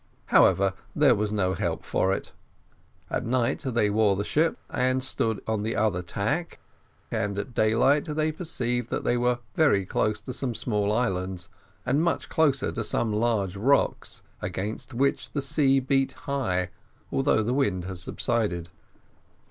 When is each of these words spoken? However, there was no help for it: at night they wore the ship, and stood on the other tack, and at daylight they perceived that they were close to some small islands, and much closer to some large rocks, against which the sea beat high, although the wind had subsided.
However, 0.33 0.73
there 0.95 1.13
was 1.13 1.31
no 1.31 1.53
help 1.53 1.85
for 1.85 2.11
it: 2.11 2.31
at 3.11 3.23
night 3.23 3.59
they 3.63 3.91
wore 3.91 4.15
the 4.15 4.23
ship, 4.23 4.57
and 4.67 5.03
stood 5.03 5.43
on 5.45 5.61
the 5.61 5.75
other 5.75 6.01
tack, 6.01 6.57
and 7.11 7.37
at 7.37 7.53
daylight 7.53 8.05
they 8.05 8.31
perceived 8.31 8.89
that 8.89 9.03
they 9.03 9.15
were 9.15 9.37
close 9.87 10.19
to 10.21 10.33
some 10.33 10.55
small 10.55 10.91
islands, 10.91 11.49
and 11.85 12.01
much 12.01 12.29
closer 12.29 12.71
to 12.71 12.83
some 12.83 13.13
large 13.13 13.55
rocks, 13.55 14.23
against 14.41 14.95
which 14.95 15.33
the 15.33 15.41
sea 15.43 15.79
beat 15.79 16.13
high, 16.13 16.71
although 17.11 17.43
the 17.43 17.53
wind 17.53 17.85
had 17.85 17.99
subsided. 17.99 18.69